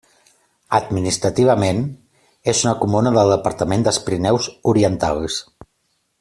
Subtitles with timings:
[0.77, 1.83] Administrativament
[2.53, 5.39] és una comuna del departament dels Pirineus Orientals.